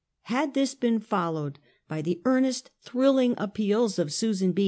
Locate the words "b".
4.51-4.59